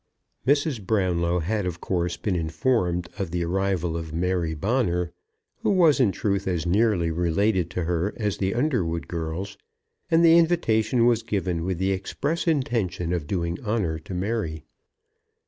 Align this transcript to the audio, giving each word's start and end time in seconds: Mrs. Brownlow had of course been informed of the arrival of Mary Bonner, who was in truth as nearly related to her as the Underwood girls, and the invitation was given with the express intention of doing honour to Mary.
Mrs. 0.47 0.83
Brownlow 0.83 1.41
had 1.41 1.67
of 1.67 1.79
course 1.79 2.17
been 2.17 2.35
informed 2.35 3.07
of 3.19 3.29
the 3.29 3.45
arrival 3.45 3.95
of 3.95 4.11
Mary 4.15 4.55
Bonner, 4.55 5.13
who 5.61 5.69
was 5.69 5.99
in 5.99 6.11
truth 6.11 6.47
as 6.47 6.65
nearly 6.65 7.11
related 7.11 7.69
to 7.69 7.83
her 7.83 8.11
as 8.17 8.39
the 8.39 8.55
Underwood 8.55 9.07
girls, 9.07 9.59
and 10.09 10.25
the 10.25 10.39
invitation 10.39 11.05
was 11.05 11.21
given 11.21 11.63
with 11.65 11.77
the 11.77 11.91
express 11.91 12.47
intention 12.47 13.13
of 13.13 13.27
doing 13.27 13.59
honour 13.63 13.99
to 13.99 14.15
Mary. 14.15 14.63